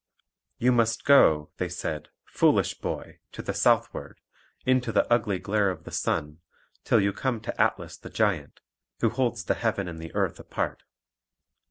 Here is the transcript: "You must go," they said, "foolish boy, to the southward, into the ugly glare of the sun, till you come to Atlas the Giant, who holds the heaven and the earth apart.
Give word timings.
"You 0.57 0.71
must 0.71 1.05
go," 1.05 1.51
they 1.57 1.69
said, 1.69 2.09
"foolish 2.25 2.73
boy, 2.73 3.19
to 3.33 3.43
the 3.43 3.53
southward, 3.53 4.19
into 4.65 4.91
the 4.91 5.07
ugly 5.13 5.37
glare 5.37 5.69
of 5.69 5.83
the 5.83 5.91
sun, 5.91 6.39
till 6.83 6.99
you 6.99 7.13
come 7.13 7.39
to 7.41 7.61
Atlas 7.61 7.97
the 7.97 8.09
Giant, 8.09 8.61
who 9.01 9.11
holds 9.11 9.43
the 9.43 9.53
heaven 9.53 9.87
and 9.87 9.99
the 9.99 10.15
earth 10.15 10.39
apart. 10.39 10.81